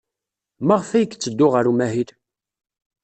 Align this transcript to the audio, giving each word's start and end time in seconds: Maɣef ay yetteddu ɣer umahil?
Maɣef 0.67 0.89
ay 0.91 1.01
yetteddu 1.03 1.47
ɣer 1.53 1.65
umahil? 1.71 2.09